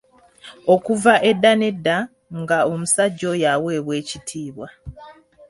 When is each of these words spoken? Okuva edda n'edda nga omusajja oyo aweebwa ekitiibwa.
Okuva 0.73 1.13
edda 1.29 1.51
n'edda 1.59 1.97
nga 2.41 2.57
omusajja 2.71 3.25
oyo 3.33 3.45
aweebwa 3.55 3.93
ekitiibwa. 4.01 4.67